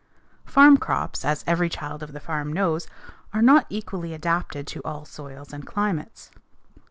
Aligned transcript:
_Farm 0.49 0.77
crops, 0.77 1.23
as 1.23 1.43
every 1.45 1.69
child 1.69 2.01
of 2.01 2.11
the 2.11 2.19
farm 2.19 2.51
knows, 2.51 2.87
are 3.35 3.41
not 3.43 3.67
equally 3.69 4.15
adapted 4.15 4.65
to 4.65 4.81
all 4.83 5.05
soils 5.05 5.53
and 5.53 5.67
climates. 5.67 6.31